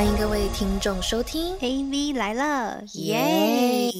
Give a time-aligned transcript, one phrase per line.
[0.00, 3.92] 欢迎各位听众收听 AV 来了，耶！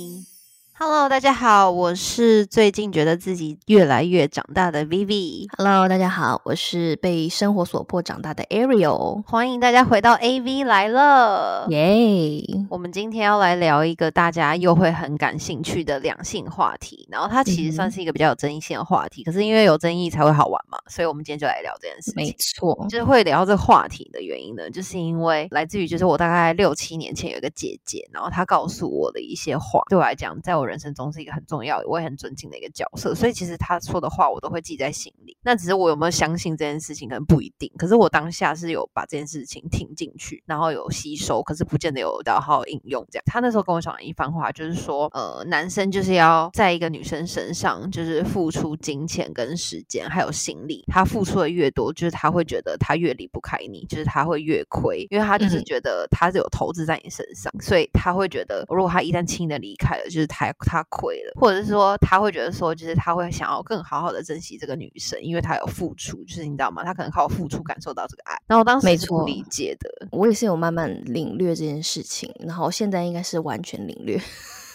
[0.82, 9.22] Hello，大家好，我是最近觉得自己越来越长大的 Vivi，Hello，大家好，我是被生活所迫长大的 Ariel。
[9.26, 11.66] 欢迎大家回到 AV 来了。
[11.68, 12.42] 耶！
[12.70, 22.34] 我们今天要来聊一个大家又会很感兴趣的两性话题，然后它其实算嗯是一个比较有争议性的话题，可是因为有争议才会好玩嘛，所以我们今天就来聊这件事情没。
[22.38, 35.29] 错，就是会聊这个话题的原因呢，就是因为来自于就是我大概六七年前有一个姐姐，然后她告诉我的一些话，对我来讲，在我人生中是一个很重要，我也很尊敬的一个角色，所以其实他说的话我都会记在心里。
[35.42, 37.70] 那只是我有没有相信这件事情，可能不一定。
[37.78, 43.06] 可是我当下是有把这件事情听进去，然后有吸收，可是不见得有好好应用。
[43.10, 50.84] 这样，他那时候跟我讲了一番话，就是说，呃，男生就是要在一个女生身上，就是付出金钱跟时间，还有心力。
[50.86, 66.84] 他付出的越多，就是他会觉得他越离不开你，就是他会越亏，因为他就是嗯觉得他是有投资在你身上，所以他会觉得，如果他一旦轻易的离开了，就是他他亏了，或者是说他会觉得说，就是他会想要更好好的珍惜这个女生，因为他有付出，就是你知道吗？
[66.84, 68.36] 他可能靠付出感受到这个爱。
[68.48, 74.20] 然后我当时没错理解的，我也是有慢慢领略这件事情，然后现在应该是完全领略。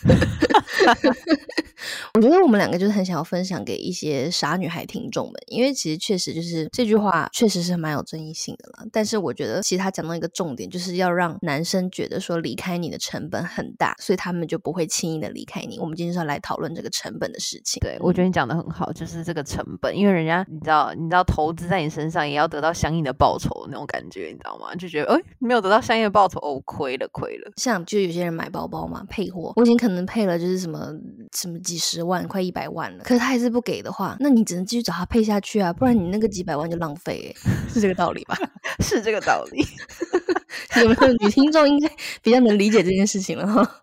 [2.13, 8.85] 我觉得我们两个就是很想要分享给一些傻女孩听众们，因为其实确实就是这句话确实是蛮有争议性的啦。
[8.91, 15.79] 但是我觉得其实他讲到一个重点，就是要让男生觉得说离开你的成本很大，所以他们就不会轻易的离开你。
[15.79, 17.79] 我们今天就是要来讨论这个成本的事情。
[17.81, 24.73] 对，我觉得你讲的很好，就是这个成本，因为人家你知道，你知道投资在你身上也要得到相应的报酬的那种感觉，你知道吗？
[24.75, 27.51] 就觉得哎，没有得到相应的报酬，哦，亏了，亏了。
[27.57, 30.91] 像就有些人买包包嘛，配货，我已经可能能配了就是什么
[31.35, 37.35] 什么几十万，快一百万了，可是他还是不给的话，那你只能继续找他配下去啊，不然你那个几百万就浪费、
[37.73, 38.37] 是这个道理吧？
[38.79, 39.65] 是这个道理。
[40.81, 41.89] 有没有女听众应该
[42.21, 43.81] 比较能理解这件事情了哈？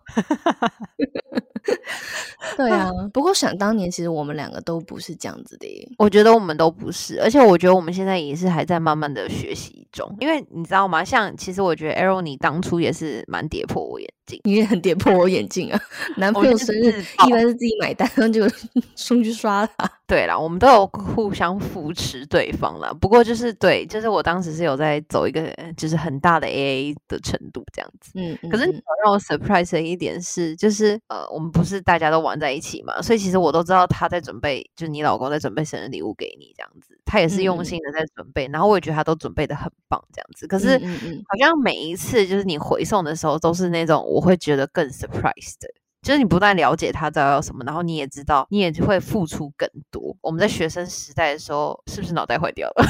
[2.57, 5.89] 对啊， 不过想当年，其实我们两个都不是这样子的耶。
[5.97, 11.03] 我觉得我们都不是，而且我觉得我们现在也是还在慢慢的学习中，因为你知道吗？
[11.03, 14.39] 像其实我觉得 Arrow 你当初也是蛮跌破我眼镜。
[14.45, 15.79] 你也很跌破我眼镜啊！
[16.15, 18.47] 男朋友生日一般是自己买单，然后就
[18.95, 19.89] 送去刷他。
[20.07, 22.91] 对啦，我们都有互相扶持对方啦。
[23.01, 28.11] 不过就是对，就是我当时是有在走一个就是很大的 AA 的程度这样子。
[28.15, 40.45] 嗯，可是嗯嗯让我 surprise 的一点是，就是呃，我们不是大家都玩在一起嘛，所以其实我都知道他在准备，就是你老公在准备生日礼物给你这样子，他也是嗯用心的在准备，然后我也觉得他都准备的很棒这样子。
[40.47, 45.67] 可是嗯嗯嗯好像每一次就是你回送的时候，都是那种我会觉得更 surprise 的。
[46.01, 50.13] 就是你不但了解他知道要什么，然后你也知道，你也会付出更多。
[50.19, 52.85] 我们在学生时代的时候，是不是脑袋坏掉了？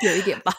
[0.00, 0.52] 有一点吧，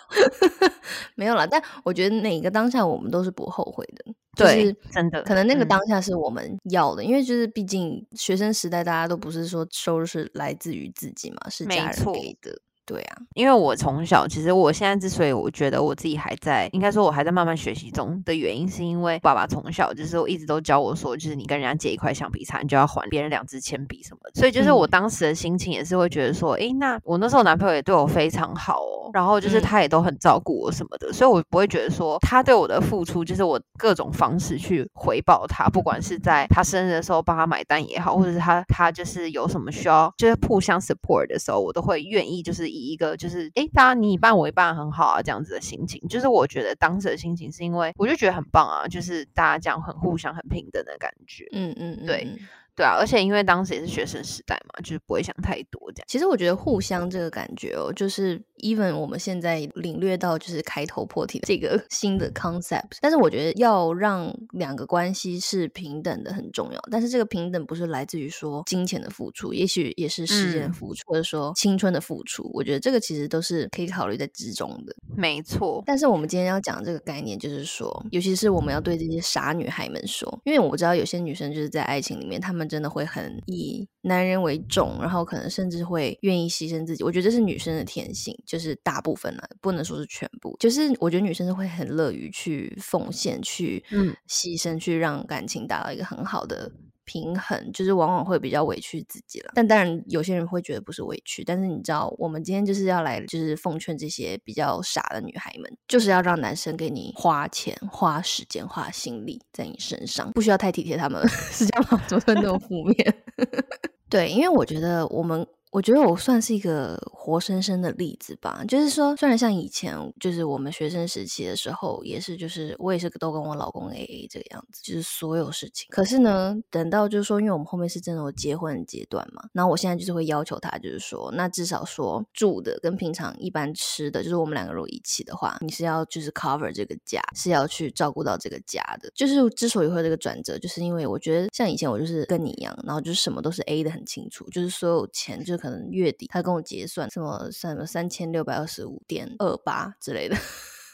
[1.15, 1.45] 没有啦。
[1.45, 12.59] 但我觉得哪个当下我们都是不后悔的，就是真的可能那个嗯当下是我们要的，因为就是毕竟学生时代大家都不是说收入是来自于自己嘛，是家人给的。
[12.85, 24.39] 对啊，因为我从小，其实我现在之所以我觉得我自己还在，应该说我还在慢慢学习中的原因，是因为爸爸从小就是我一直都教我说，就是你跟人家借一块橡皮擦，你就要还别人两支铅笔什么的。
[24.39, 24.89] 所以就是我嗯。
[24.95, 29.61] 当时的心情也是会觉得说，诶，那我那时候男朋友也对我非常好哦，然后就是嗯。
[29.61, 52.39] 他也都很照顾我什么的，所以我不会觉得说他对我的付出，就是我各种方式去回报他，不管是在他生日的时候帮他买单也好，或者是他他就是有什么需要，就是互相 support 的时候，我都会愿意就是以一个就是哎，大家你一半我一半很好啊这样子的心情，就是我觉得当时的心情是因为我就觉得很棒啊，就是大家这样很互相很平等的感觉，嗯嗯嗯，对嗯
[52.75, 56.05] 对啊，而且因为当时也是学生时代嘛，就是不会想太多这样。
[56.07, 66.79] 其实我觉得互相这个感觉哦，就是 even 我们现在领略到就是开头破题的这个 新的 concept，但是我觉得要让两个关系是平等的很重要。
[66.91, 72.49] 但是这个平等不是来自于说金钱的付出，也许也是时间的嗯付出，或者说青春的付出。
[72.53, 74.95] 我觉得这个其实都是可以考虑在之中的。
[75.15, 87.03] 没错，但是我们今天要讲这个概念，就是说，尤其是我们要对这些傻女孩们说，因为我知道有些女生就是在爱情里面，她们真的会很以男人为重，然后可能甚至会愿意牺牲自己。
[87.03, 90.55] 我觉得这是女生的天性，就是大部分啊，不能说是全部。
[90.59, 96.71] 就是我觉得女生是会很乐于去奉献、去嗯牺牲，去让感情达到一个很好的。
[97.05, 112.01] 平衡就是往往会比较委屈自己了，但当然有些人会觉得不是委屈，但是你知道，我们今天就是要来就是奉劝这些比较傻的女孩们，就是要让男生给你花钱、花时间、花心力在你身上，不需要太体贴他们， 是这样吗？
[112.07, 113.15] 怎么那么负面？
[114.09, 115.45] 对，因为我觉得我们。
[115.75, 118.63] 我觉得我算是一个活生生的例子吧。
[118.65, 125.85] 就是说，虽然像以前，就是我们学生时期的时候，也是就是我也是都跟我老公 A A 这个样子，就是所有事情。
[125.89, 139.11] 可是呢，等到就是说，因为我们后面是真的有结婚阶段嘛，然后我现在就是会要求他，就是说，那至少说住的跟平常一般吃的，就是我们两个如果一起的话，你是要就是 cover 这个家，是要去照顾到这个家的。
[139.13, 150.35] 就是之所以会有这个转折，就是因为我觉得像以前我就是跟你一样，然后就是什么都是 A 的很清楚，就是所有钱就可能月底他跟我结算什么什么三千六百二十五点二八之类的。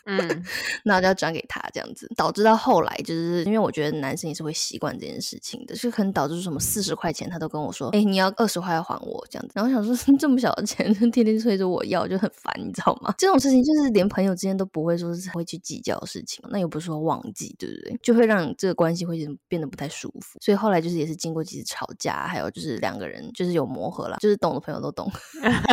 [0.06, 0.44] 嗯，
[0.84, 13.14] 那我就要转给他这样子，导致到后来就是因为我觉得男生也是会习惯这件事情的，就可能导致什么四十块钱他都跟我说，哎，你要二十块还我这样子，然后想说这么小的钱， 天天催着我要，就很烦，你知道吗？
[13.18, 18.00] 这种事情就是连朋友之间都不会说是会去计较的事情，那又不是说忘记，对不对？
[18.02, 25.12] 就会让这个关系会变得不太舒服，所以后来就是也是经过几次吵架，还有就是两个人就是有磨合了，就是懂的朋友都懂，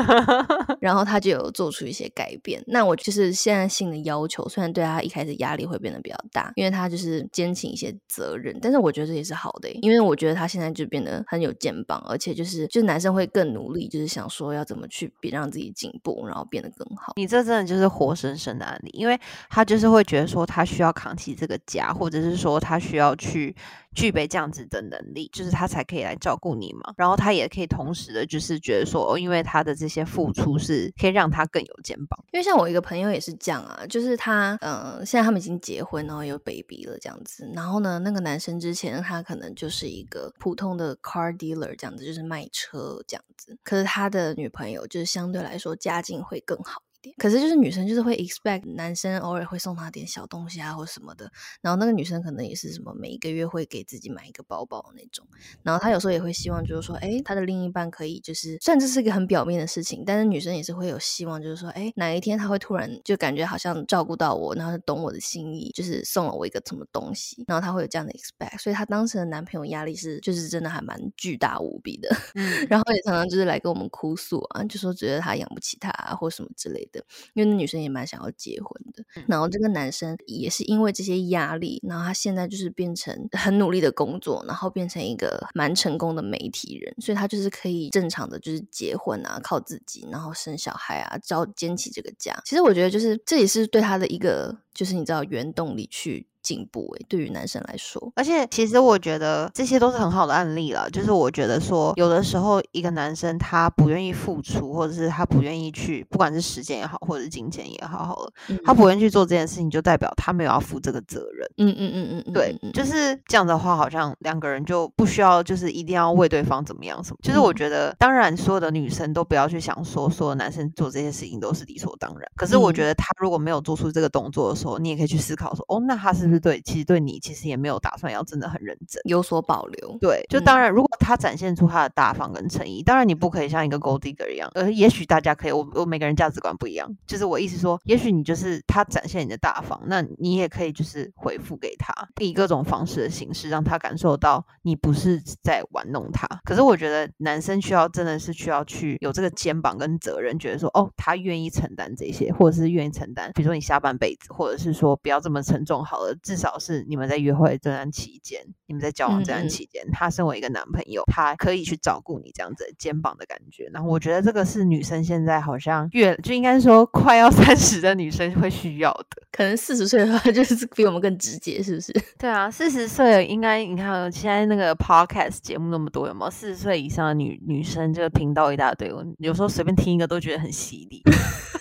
[0.80, 2.62] 然后他就有做出一些改变。
[2.66, 4.17] 那我就是现在性的要。
[4.18, 17.12] 要求虽然对他一开始压力会变得比较大，因为他就是肩起一些责任，但是我觉得这也是好的，因为我觉得他现在就变得很有肩膀，而且就是就男生会更努力，就是想说要怎么去别让自己进步，然后变得更好。
[17.16, 19.18] 你这真的就是活生生的案例，因为
[19.48, 23.54] 他就是会觉得说他需要扛起这个家，或者是说他需要去。
[23.98, 26.94] 具备这样子的能力，就是他才可以来照顾你嘛。
[26.96, 32.24] 然后他也可以同时的，就是觉得说，因为他的这些付出是可以让他更有肩膀。
[32.32, 37.50] 因为像我一个朋友也是这样啊，就是他，嗯，现在他们已经结婚，然后有 baby 了这样子。
[37.52, 43.58] 然后呢，那个男生之前他可能就是一个普通的 car dealer 这样子，就是卖车这样子。
[43.64, 46.82] 可是他的女朋友就是相对来说家境会更好。
[47.16, 51.30] 可是就是女生就是会 expect 男生偶尔会送她点小东西啊或什么的，
[51.62, 55.26] 然后那个女生可能也是什么每一个月会给自己买一个包包那种，
[55.62, 72.48] 然后她有时候也会希望就是说，哎，她的另一半可以就是，虽然这是一个很表面的事情，但是女生也是会有希望，就是说，哎，哪一天他会突然就感觉好像照顾到我，然后懂我的心意，就是送了我一个什么东西，然后她会有这样的 expect，所以她当时的男朋友压力是就是真的还蛮巨大无比的，嗯。
[72.68, 76.97] 然后也常常就是来跟我们哭诉啊，就说觉得他养不起他或什么之类的。
[77.34, 92.34] 因为那女生也蛮想要结婚的，然后这个男生也是因为这些压力，然后他现在就是变成很努力的工作，然后变成一个蛮成功的媒体人，所以他就是可以正常的就是结婚啊，靠自己，然后生小孩啊，只要坚起这个家。
[92.44, 96.26] 其实我觉得就是这也是对他的一个，就是你知道原动力去。
[96.48, 100.88] 进步诶，对于男生来说，而且其实我觉得这些都是很好的案例了。
[100.88, 108.32] 就是我觉得说，有的时候一个男生他不愿意付出，或者是他不愿意去，不管是时间也好，或者是金钱也好，好了，
[108.64, 111.46] 他不愿意去做这件事情，就代表他没有要负这个责任。
[111.58, 117.18] 嗯嗯嗯嗯，对，就是这样的话，好像两个人就不需要，就是一定要为对方怎么样什么。
[117.22, 122.26] 就是我觉得，当然所有的女生都不要去想说，所有男生做这些事情都是理所当然。
[122.36, 126.37] 可是我觉得他如果没有做出这个动作的时候，你也可以去思考说，哦，那他是不是？
[126.40, 129.96] 对，其实对你其实也没有打算要真的很认真，有所保留。
[130.00, 134.50] 对，就当然，如果他展现出他的大方跟诚意，当然你不可以像一个 gold digger 一样。
[134.54, 146.26] 呃，也许大家可以，我我每个人价值观不一样，就是我意思说，也许你就是他展现你的大方，那你也可以就是回复给他，以各种方式的形式，让他感受到你不是在玩弄他。
[146.44, 156.14] 可是我觉得男生需要真的是需要去有这个肩膀跟责任，觉得说哦，他愿意承担这些，或者是愿意承担，比如说你下半辈子，或者是说不要这么沉重好了。
[156.28, 163.70] 至少是你们在约会这段期间，你们在交往这段期间，他身为一个男朋友，他可以去照顾你这样子肩膀的感觉。
[163.72, 171.90] 然后我觉得这个是女生现在好像越就应该说快要 三十的女生会需要的，可能四十岁的话就是比我们更直接，是不是？
[172.18, 178.92] 对啊，四十岁应该你看现在那个 podcast 节目那么多，有没有四十岁以上的女女生这个频道一大堆？
[178.92, 181.02] 我有时候随便听一个都觉得很犀利。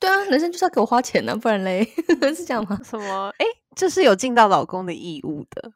[0.00, 1.84] 对啊，男生就是要给我花钱呢，不然嘞，
[2.34, 2.78] 是这样吗？
[2.84, 3.32] 什么？
[3.38, 5.72] 哎，这是有尽到老公的义务的。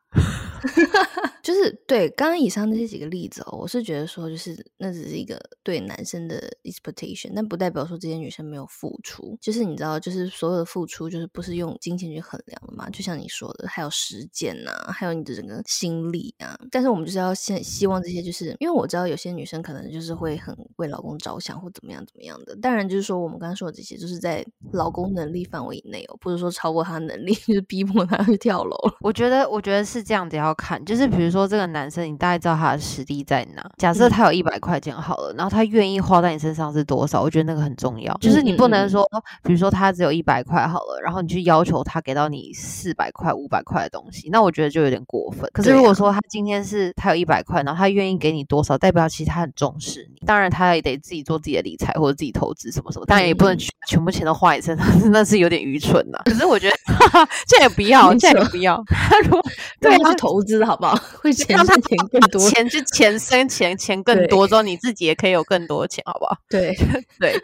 [1.41, 9.39] 就是对刚刚以上那些几个例子哦，我是觉得说，就是那只是一个对男生的 expectation，但不代表说这些女生没有付出。
[9.41, 12.91] 就是你知道，就是所有的付出，就是不是用金钱去衡量的嘛？
[12.91, 16.59] 就像你说的，还有时间呐，还有你的整个心力啊。
[16.71, 22.55] 但是我们就是要先希望这些，就是因为我知道有些女生可能就是会很为老公着想或怎么样怎么样的。
[22.57, 28.77] 当然，就是说我们刚刚说的这些，就是在老公能力范围以内哦，不是说超过他能力， 就是逼迫他去跳楼。
[29.01, 33.65] 我觉得，我觉得是这样子要看，就是比如说这个男生，你大概知道他的实力在哪。
[33.77, 37.23] 假设他有一百块钱好了，然后他愿意花在你身上是多少？
[37.23, 38.15] 我觉得那个很重要。
[38.21, 39.09] 就是你不能说，
[39.43, 45.49] 比如说他只有一百块好了，然后你去要求他给到你四百块、五百块的东西，那我觉得就有点过分。
[45.53, 50.27] 可是如果说他今天是他有一百块，然后他愿意给你多少，代表其实他很重视你。
[50.27, 56.19] 当然，他也得自己做自己的理财或者自己投资什么什么，当然也不能全全部钱都花你身上， 那是有点愚蠢呐。
[56.25, 56.77] 可是我觉得
[57.47, 58.83] 这也不要，这也不要。
[58.91, 59.41] 他如果
[59.81, 60.97] 对他投资好不好？
[61.23, 66.37] 会让他钱更多，钱就钱生钱，钱更多之后，你自己也可以有更多的钱，好不好？
[66.49, 66.77] 对
[67.21, 67.41] 对。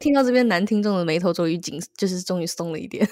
[0.00, 3.06] 听到这边男听众的眉头终于紧，就是终于松了一点。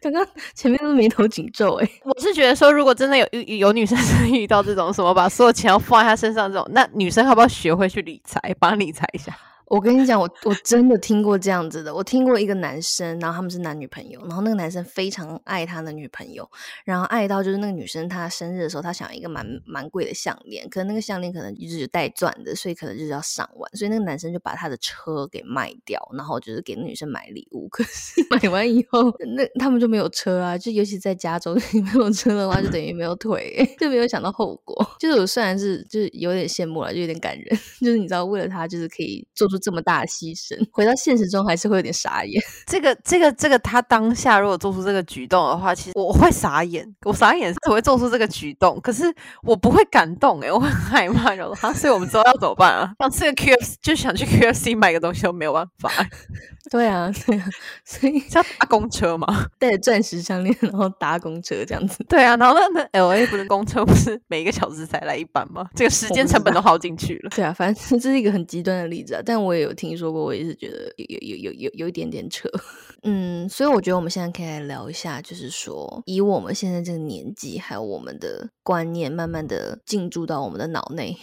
[0.00, 0.24] 刚刚
[0.54, 1.90] 前面都是眉头紧皱哎。
[2.04, 3.26] 我是觉得说，如果真的有
[3.56, 3.98] 有女生
[4.32, 9.36] 遇到这种什么把所有钱要放在她身上这种，那女生要不要学会去理财，帮理财一下？
[9.68, 11.94] 我跟你讲，我我真的听过这样子的。
[11.94, 16.48] 我听过一个男生，然后他们是男女朋友，然后那个男生非常爱他的女朋友，
[16.84, 27.68] 然后爱到就是那个女生她生日的时候，他想要一个蛮蛮贵的项链，可能那个项链可能就是带钻的，所以可能就是要上万，所以那个男生就把他的车给卖掉，然后就是给那女生买礼物。
[27.68, 34.96] 可是买完以后，那他们就没有车啊，就尤其在加州，你 没有车的话，就等于没有腿， 就没有想到后果。
[34.98, 37.46] 就是我虽然是就是有点羡慕了，就有点感人，
[37.82, 39.57] 就是你知道，为了他就是可以做出。
[39.58, 42.42] 这么大的牺牲，回到现实中还是会有点傻眼。
[42.66, 46.86] 这个、这个、这个，他当下如果做出这个举动的话，其实我会傻眼。
[47.04, 49.04] 我傻眼是我会做出这个举动，可是
[49.42, 51.34] 我不会感动哎，我很害怕。
[51.34, 52.92] 然后，所以我们之后要怎么办啊？
[52.98, 55.90] 想吃个 KFC，就想去 QFC 买个东西都没有办法。
[56.70, 57.44] 对啊，对啊，
[57.84, 59.26] 所以要搭公车嘛，
[59.58, 62.04] 带着钻石项链，然后搭公车这样子。
[62.08, 65.66] 对啊，然后那那 L A 不是公车，不是每一个小时才来一班吗？
[65.74, 67.30] 这个时间成本都耗进去了。
[67.30, 72.48] 对啊，反正这是一个很极端的例子啊，但我也有听说过，我也是觉得有有有有有有一点点扯。
[73.02, 81.16] 嗯，所以我觉得我们现在可以来聊一下，就是说以我们现在这个年纪，还有我们的观念，慢慢的进驻到我们的脑内。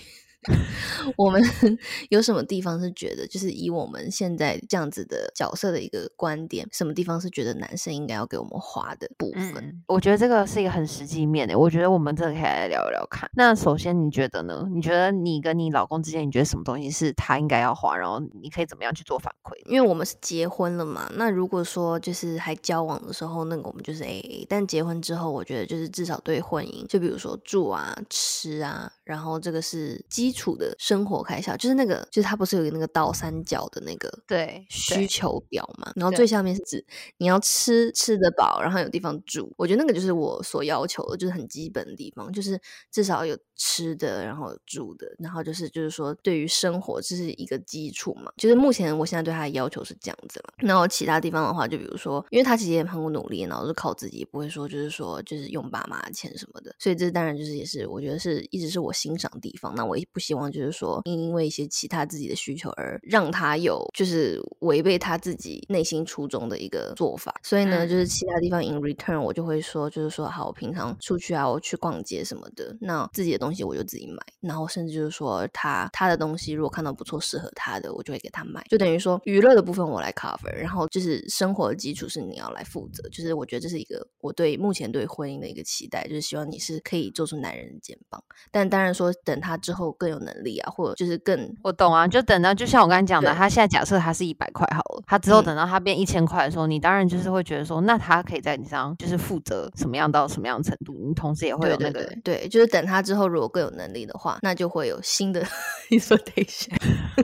[1.17, 1.41] 我们
[2.09, 9.83] 有什么地方是觉得，就是以我们现在这样子的角色的一个观点，什么地方是觉得男生应该要给我们花的部分？
[9.87, 11.57] 我觉得这个是一个很实际面的。
[11.57, 13.29] 我觉得我们真的可以来聊一聊看。
[13.33, 14.67] 那首先你觉得呢？
[14.73, 19.55] 你觉得你跟你老公之间，你觉得什么东西是他应该要花，然后你可以怎么样去做反馈？
[19.65, 21.09] 因为我们是结婚了嘛。
[21.15, 24.45] 那如果说就是还交往的时候，那个我们就是 A A。
[24.49, 30.35] 但结婚之后，我觉得就是至少对婚姻，就比如说住啊、吃啊，然后这个是基。
[30.35, 35.89] 础的生活开销就是那个，就是它不是有那个倒三角的那个对需求表嘛？
[35.95, 36.85] 然后最下面是指
[37.19, 39.49] 你要吃吃得饱，然后有地方住。
[39.57, 42.59] 我觉得那个就是我所要求的，就是很基本的地方，就是
[42.91, 48.29] 至少有吃的，然后住的，然后就是就是说对于生活这是一个基础嘛。
[48.35, 50.53] 就是目前我现在对他的要求是这样子了。
[50.57, 56.75] 然后其他地方的话，就比如说，因为他其实也很努力，然后是靠自己，也不会说就是说就是用爸妈的钱什么的。
[56.77, 59.73] 所以这当然就是也是我觉得是一直是我欣赏的地方。
[59.75, 60.19] 那我也不。
[60.25, 90.15] 希望就是说，因为一些其他自己的需求而让他有就是违背他自己内心初衷的一个做法，所以呢，就是其他地方 in return 我就会说，就是说好，我平常出去啊，我去逛街什么的，那自己的东西我就自己买，然后甚至就是说他他的东西如果看到不错适合他的，我就会给他买，就等于说娱乐的部分我来 cover，然后就是生活的基础是你要来负责，就是我觉得这是一个我对目前对婚姻的一个期待，就是希望你是可以做出男人的肩膀，但当然说等他之后更有。
[90.25, 105.45] 能力啊，或者就是更我懂啊，就等到就像我刚才讲的，他现在假设他是一百块好了，他之后等到他变一千块的时候，你当然就是会觉得说，那他可以在你上就是负责什么样到什么样程度，你同时也会有那个对，就是等他之后如果更有能力的话，那就会有新的
[105.91, 106.71] expectation，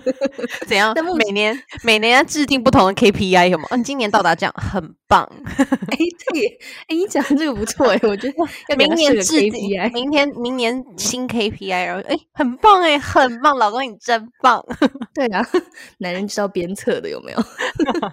[0.67, 0.93] 怎样？
[1.17, 3.65] 每年每年要制定不同的 KPI 有吗？
[3.71, 5.27] 嗯，今年到达这样很棒。
[5.47, 5.97] 哎，
[6.33, 8.29] 对，哎，你讲这个不错哎，我觉
[8.67, 11.25] 得明年制定，明天明年新
[11.57, 12.17] KPI，然后哎。
[12.33, 14.65] 很棒哎，很棒，老公你真棒。
[15.13, 15.45] 对啊，
[15.99, 17.39] 男人知道鞭策的有没有？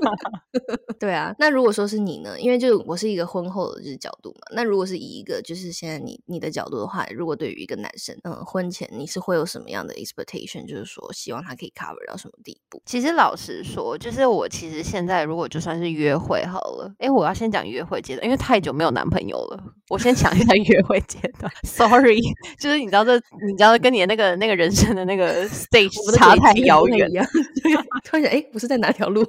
[1.00, 2.38] 对啊，那如果说是你呢？
[2.38, 4.40] 因为就我是一个婚后的就是角度嘛。
[4.54, 10.68] 那如果是以一个就是现在你你的角度的话，如果对于一个男生，嗯，婚前你是会有什么样的 expectation？
[10.68, 12.82] 就是说希望他可以 cover 到什么地步？
[12.84, 21.50] 其实老实说，就是我其实现在如果就算是约会好了，哎，我要先讲约会阶段，因为太久没有男朋友了，我先讲一下约会阶段。
[21.62, 22.20] Sorry，
[22.58, 27.08] 就是你知道这，你知道跟你的那个那个人生的那个 stage 差太遥远，
[28.04, 29.24] 突然想，哎，不是在哪条路？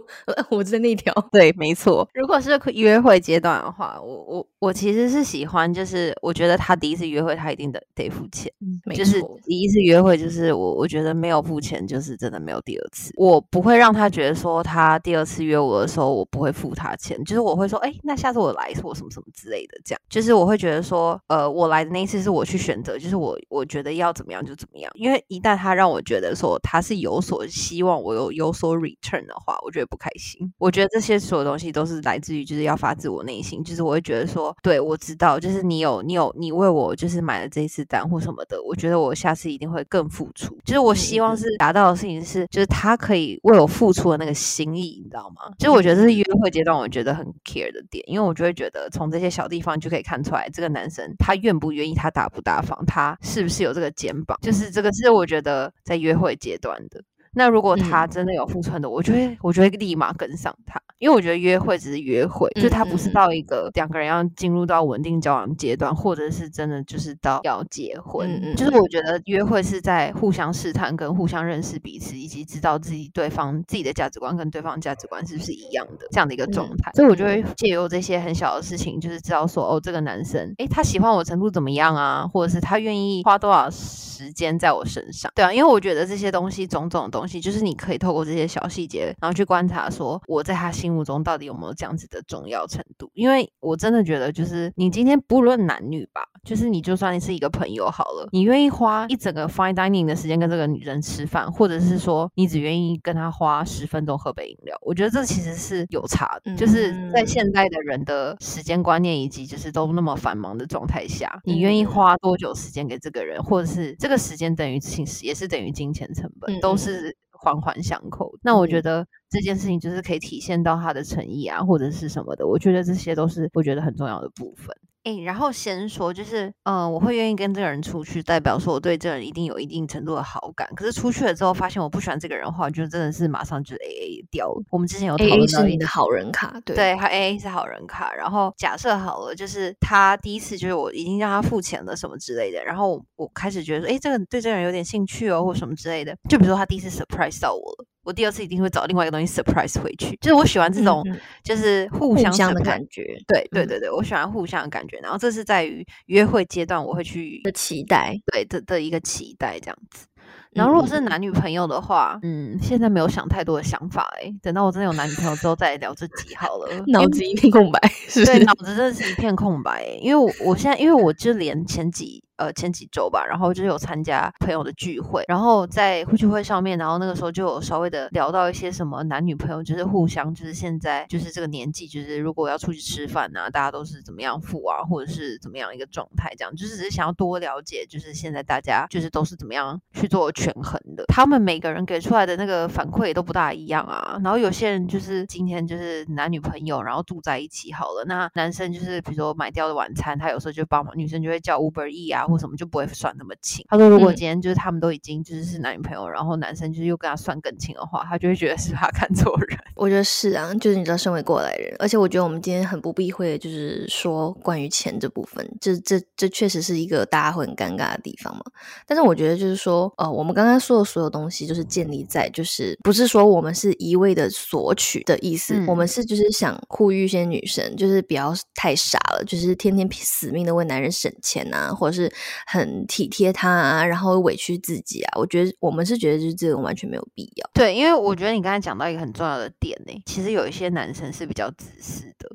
[0.50, 1.14] 我在那条。
[1.32, 2.08] 对，没错。
[2.14, 8.52] 如果是约会阶段的话，我我我其实是喜欢，就是我觉得他第一次约会，他一定得得付钱。
[8.96, 13.12] 就是第一次约会，就是我我觉得没有付钱，就是真的没有第二次。
[13.16, 17.22] 我不会让他觉得说他第二次约我的时候，我不会付他钱。
[17.26, 20.02] 就是我会说，哎，那下次我来或什么什么之类的，这样。
[20.10, 24.92] 就是我会觉得说，呃，我来的那一次是我去选择，就是我我觉得要怎么样就怎么样。
[24.96, 30.52] 因为一旦他让我觉得说他是有所希望我有有所 return 的话，我觉得不开心。
[30.58, 40.58] 我觉得这些所有东西都是来自于就是要发自我内心，就是我会觉得说，对我知道，就是你有你有你为我就是买了这一次单或什么的，我觉得我下次一定会更付出。
[40.66, 45.52] 就是我希望是达到的事情是，就是他可以为我付出的那个心意，你知道吗？
[45.58, 57.02] 就是我觉得这是约会阶段我觉得很 care 的点，因为我就会觉得从这些小地方就可以看出来这个男生他愿不愿意，他大不大方，他是不是有这个肩膀，就是这个是我觉得在约会阶段的。
[57.32, 93.10] 那如果他真的有付出的，我就会，我就会立马跟上他，因为我觉得约会只是约会，就他不是到一个两个人要进入到稳定交往阶段，或者是真的就是到要结婚，就是我觉得约会是在互相试探跟互相认识彼此，以及知道自己对方自己的价值观跟对方价值观是不是一样的这样的一个状态，所以我就会借由这些很小的事情，就是知道说，哦，这个男生，诶，他喜欢我程度怎么样啊，或者是他愿意花多少时间在我身上，对啊，因为我觉得这些东西种种的东西，就是你可以透过这些小细节，然后去观察，说我在他心目中到底有没有这样子的重要程度。
[93.14, 106.56] 因为我真的觉得，就是你今天不论男女吧，就是你就算你是一个朋友好了，你愿意花一整个 fine dining 的时间跟这个女人吃饭，或者是说你只愿意跟她花十分钟喝杯饮料，我觉得这其实是有差的。
[106.56, 117.16] 就是在现在的人的时间观念以及就是都那么繁忙的状态下，你愿意花多久时间给这个人，或者是这个时间等于金也是等于金钱成本，都是。
[117.42, 124.76] 环环相扣，那我觉得这件事情就是可以体现到他的诚意啊，或者是什么的，我觉得这些都是我觉得很重要的部分。
[125.04, 130.68] 哎，然后先说，就是，嗯，我会愿意跟这个人出去，代表说我对这个人一定有一定程度的好感。
[130.76, 134.62] 可是出去了之后，发现我不喜欢这个人的话，就真的是马上就 A A 掉了。
[134.70, 138.14] 我们之前有讨论到你的好人卡，对对，他 A A 是好人卡。
[138.14, 146.16] 然后假设好了，就是他第一次就是我已经让他付钱了什么之类的，然后我开始觉得说，哎，这个对这个人有点兴趣哦，或什么之类的。
[146.30, 147.86] 就比如说他第一次 surprise 到我了。
[148.04, 151.04] 我第二次一定会找另外一个东西 surprise 回去，就是我喜欢这种
[151.44, 153.04] 就是互相的感觉。
[153.28, 154.98] 对对对对，我喜欢互相的感觉。
[155.00, 160.06] 然后这是在于约会阶段我会去的期待，对的的一个期待这样子。
[160.52, 166.68] 然后如果是男女朋友的话，嗯，现在没有想太多的想法哎，等到我真的有男女朋友之后再聊这集好了。
[166.88, 167.80] 脑子一片空白，
[168.26, 169.86] 对，脑子真的是一片空白。
[170.02, 172.24] 因为我我现在因为我就连前几。
[172.40, 191.04] 呃，前几周吧，然后就是有参加朋友的聚会，然后在聚会上面，然后那个时候就有稍微的聊到一些什么男女朋友，就是互相，就是现在就是这个年纪，就是如果要出去吃饭啊，大家都是怎么样付啊，或者是怎么样一个状态，这样就是只是想要多了解，就是现在大家就是都是怎么样去做权衡的。
[191.08, 194.18] 他们每个人给出来的那个反馈也都不大一样啊。
[194.24, 202.26] 然后有些人就是今天就是男女朋友，然后住在一起好了，那男生就是比如说买掉的晚餐，他有时候就帮忙，女生就会叫 Uber E 啊。
[202.30, 203.66] 或什么就不会算那么清。
[203.70, 209.58] 他说，如果今天就是他们都已经就是是男女朋友，然后男生就是又跟他算更清的话，他就会觉得是他看错人。
[209.76, 218.44] 我觉得是啊，就是你知道，身为过来人，而且我觉得我们今天很不避讳，就是说关于钱这部分，这这这确实是一个大家会很尴尬的地方嘛。
[218.86, 232.12] 但是我觉得就是说，呃，我们刚刚说的所有东西，就是建立在就是不是说我们是一味的索取的意思，我们是就是想呼吁一些女生，就是不要太傻了，就是天天死命的为男人省钱啊，或者是
[232.46, 232.86] 很。
[232.90, 237.50] 体贴他啊，然后委屈自己啊，我觉得我们是觉得就是这种完全没有必要。
[237.54, 242.30] 对，因为我觉得你刚才讲到一个很重要的点呢，其实有一些男生是比较自私的。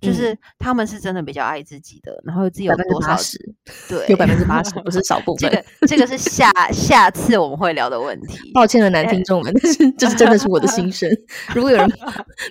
[0.00, 3.36] 就是他们是真的比较爱自己的，然后自己有多少十，
[3.88, 5.50] 对，有百分之八十，不是少部分。
[5.50, 8.52] 这个这个是下下次我们会聊的问题。
[8.54, 11.10] 抱歉了，男听众们，但是这是真的是我的心声。
[11.52, 11.90] 如果有人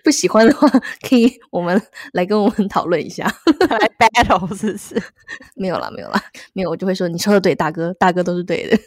[0.04, 0.68] 不喜欢的话，
[1.08, 1.82] 可以我们
[2.12, 3.24] 来跟我们讨论一下，
[3.70, 5.02] 来 battle 是不是？
[5.56, 6.22] 没有啦，没有啦，
[6.54, 8.78] 没有，我就会说你说的对，大哥，大哥都是对的。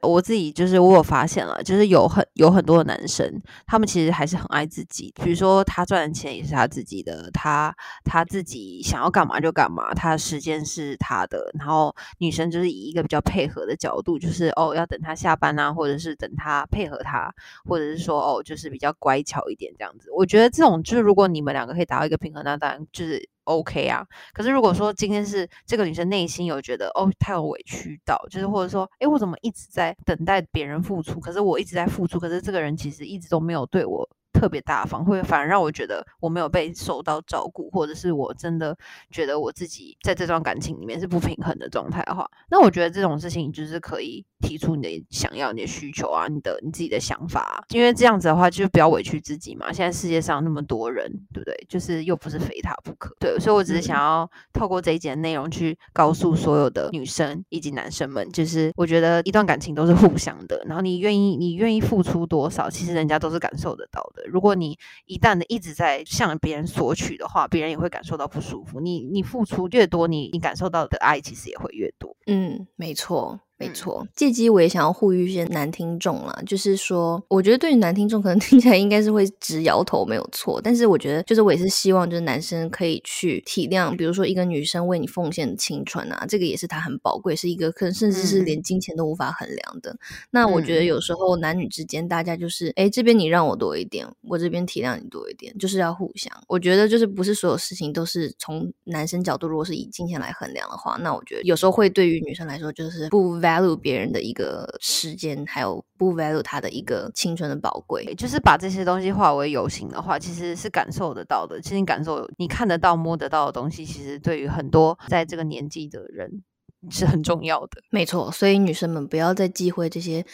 [0.00, 5.12] 我自己就是我有发现了，就是有很有很多的男生，他们其实还是很爱自己。
[5.22, 6.85] 比如说他赚的钱也是他自己。
[6.86, 11.50] 自己的他他自己想要干嘛就干嘛，他的时间是他的。
[11.58, 20.08] 然后女生就是以一个比较配合的角度，就是哦要等他下班啊，或者是等他配合他，或者是说哦就是比较乖巧一点这样子。
[20.12, 24.06] 我觉得这种就是如果你们两个可以达到一个平衡，那当然就是 OK 啊。
[24.32, 34.08] 可是如果说今天是这个女生内心有觉得哦她有委屈到，就是或者说哎我怎么一直在等待别人付出，可是我一直在付出，可是这个人其实一直都没有对我。
[34.36, 38.76] 特别大方，会反而让我觉得我没有被受到照顾，或者是我真的
[39.10, 49.72] 觉得我自己在这段感情里面是不平衡的状态的话，那我觉得这种事情就是可以提出你的想要、你的需求啊，你的你自己的想法，啊，因为这样子的话就不要委屈自己嘛。
[49.72, 51.66] 现在世界上那么多人，对不对？
[51.68, 53.38] 就是又不是非他不可，对。
[53.38, 64.25] 所以我只是想要透过这一节内容去告诉所有的女生以及男生们，就是我觉得一段感情都是互相的，然后你愿意你愿意付出多少，其实人家都是感受得到的。
[64.26, 68.80] 如果你一旦的一直在向别人索取的话，别人也会感受到不舒服。
[68.80, 72.16] 你你付出越多，你你感受到的爱其实也会越多。
[72.26, 73.40] 嗯，没错。
[73.58, 80.60] 没错，借机我也想要呼吁一些男听众啦，就是说，我觉得对于男听众可能 听起来应该是会直摇头，没有错。
[80.62, 89.96] 但是我觉得，就是我也是希望，就是男生可以去体谅，比如说一个女生为你奉献的青春啊，这个也是她很宝贵，是一个可能甚至是连金钱都无法衡量的。
[90.30, 96.30] 那我觉得有时候男女之间，大家就是，哎，这边你让我多一点，我这边体谅你多一点，就是要互相。
[96.46, 103.45] 我觉得就是不是所有事情都是从男生角度，如果是以金钱来衡量的话，那我觉得有时候会对于女生来说就是不。
[103.46, 111.60] Value 别人的一个时间，还有不 value 他的一个青春的宝贵，就是把这些东西化为有形的话，其实是感受得到的。
[111.60, 116.42] 其实你感受，你看得到、摸得到的东西，其实对于很多在这个年纪的人
[116.90, 117.82] 是很重要的。
[117.90, 120.26] 没错，所以女生们不要再忌讳这些。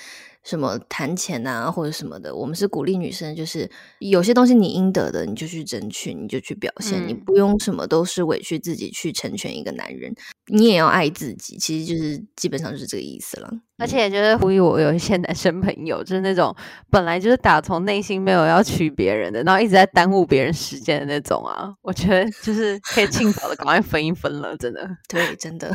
[0.45, 10.15] 什么谈钱啊，或者什么的，我们是鼓励女生，就是有些东西你应得的，你就去争取，你就去表现，你不用什么都是委屈自己去成全一个男人，
[10.47, 13.51] 你也要爱自己，其实就是基本上就是这个意思了。
[13.83, 16.55] 而且就是呼吁我有一些男生朋友，就是那种
[16.89, 24.89] 本来就是打从内心没有要娶别人的，然后一直在耽误别人时间的那种啊，我觉得就是可以尽早的赶快分一分了，真的。
[25.09, 25.69] 对，真的，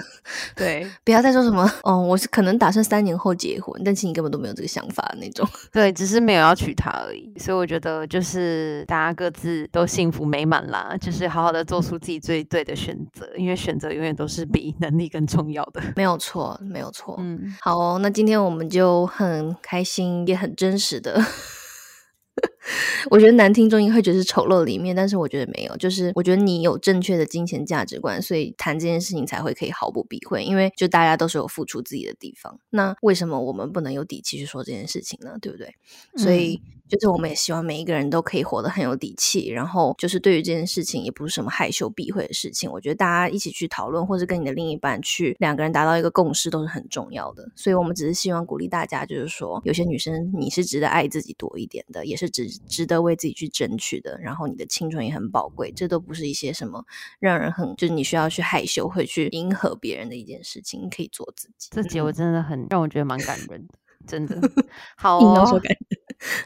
[0.55, 5.45] 对，不要再说什么哦，我是可能打算三年后结婚，但其实你根本都没有这个想法那种。
[5.73, 7.33] 对，只是没有要娶她而已。
[7.37, 15.81] 所以我觉得就是大家各自都幸福美满啦，就是好好的做出自己最对的选择，因为选择永远都是比能力更重要的。
[15.97, 17.17] 没有错，没有错。
[17.19, 17.96] 嗯，好。
[17.99, 21.21] 那今天我们就很开心，也很真实的。
[23.09, 32.59] 我觉得男听众应该会觉得是丑陋的一面，但是我觉得没有，就是我觉得你有正确的金钱价值观，所以谈这件事情才会可以毫不避讳，因为就大家都是有付出自己的地方。
[32.69, 35.37] 那为什么我们不能有底气去说这件事情呢？
[35.41, 35.73] 对不对？
[36.15, 36.61] 所以。
[36.89, 42.71] 就是我们也希望每一个人都可以活得很有底气，然后就是对于这件事情也不是什么害羞避讳的事情。
[42.71, 47.51] 我觉得大家一起去讨论，或是跟你的另一半去两个人达到一个共识，都是很重要的。
[47.57, 54.17] 所以，我们只是希望鼓励大家，就是说，有些女生你是值得爱自己多一点的，也是值值得为自己去争取的。
[54.19, 56.85] 然后，你的青春也很宝贵，这都不是一些什么
[57.19, 60.81] 让人很就是你需要去害羞会去迎合别人的一件事情。
[60.81, 61.69] 你可以做自己。
[61.71, 63.73] 这节我真的很让我觉得蛮感人的，
[64.07, 64.39] 真的
[64.97, 65.61] 好哦。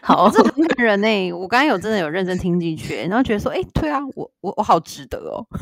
[0.02, 1.32] 好，这很感人呢。
[1.32, 5.48] 我刚刚有真的有认真听进去，然后觉得说，哎，对啊，我我我好值得哦。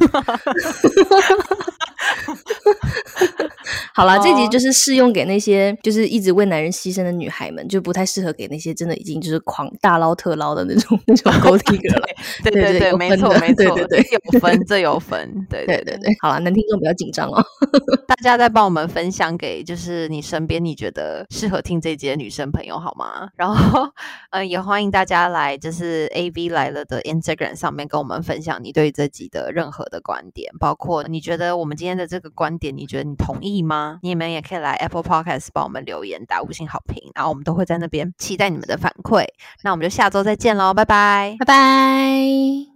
[3.93, 12.07] 好了，这集就是适用给那些就是一直为男人牺牲的女孩们，就不太适合给那些真的已经就是狂大捞特捞的那种那种狗体 哥了。
[12.43, 16.09] 对对对，没错没错，对对对，有分这有分，对对对对。
[16.21, 17.43] 好了，男听众不要紧张哦，
[18.07, 23.29] 大家再帮我们分享给就是你身边你觉得适合听这集的女生朋友好吗？
[23.35, 23.87] 然后
[24.31, 33.99] 呃，也欢迎大家来就是 A V 来了的 Instagram 上面跟我们分享你对这集的任何的观点，包括你觉得我们今天的这个观点，你觉得你同意吗？
[34.01, 39.23] 你们也可以来 Apple Podcast 帮我们留言打五星好评，然后我们都会在那边期待你们的反馈。
[39.61, 42.68] 那我们就下周再见喽，拜拜，拜拜。